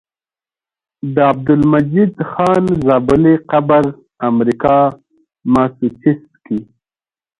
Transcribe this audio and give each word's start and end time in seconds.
د 1.13 1.15
عبدالمجيد 1.31 2.13
خان 2.29 2.63
زابلي 2.85 3.35
قبر 3.51 3.83
امريکا 4.29 4.77
ماسوچست 5.53 6.31
کي 6.45 6.59